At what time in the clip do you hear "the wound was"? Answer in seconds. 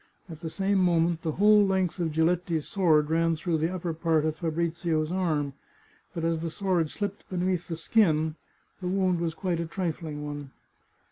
8.81-9.35